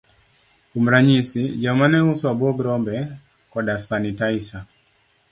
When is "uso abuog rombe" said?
2.11-2.95